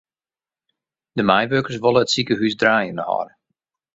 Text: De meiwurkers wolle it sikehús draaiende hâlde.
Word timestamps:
De 1.17 1.23
meiwurkers 1.29 1.81
wolle 1.83 2.01
it 2.05 2.11
sikehús 2.15 2.55
draaiende 2.61 3.03
hâlde. 3.09 3.33